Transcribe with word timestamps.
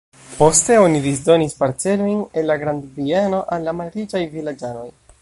Poste 0.35 0.77
oni 0.83 1.01
disdonis 1.03 1.53
parcelojn 1.59 2.25
el 2.41 2.51
la 2.53 2.57
grandbieno 2.65 3.45
al 3.57 3.71
la 3.71 3.79
malriĉaj 3.83 4.27
vilaĝanoj. 4.37 4.93